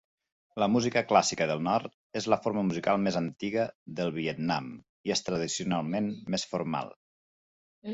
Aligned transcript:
La 0.61 0.67
música 0.75 1.03
clàssica 1.11 1.47
del 1.51 1.61
nord 1.67 2.19
és 2.23 2.29
la 2.35 2.41
forma 2.47 2.65
musical 2.71 2.99
més 3.05 3.21
antiga 3.21 3.69
del 4.03 4.13
Vietnam 4.19 4.75
i 5.11 5.17
és 5.19 5.27
tradicionalment 5.31 6.15
més 6.37 6.53
formal. 6.55 6.95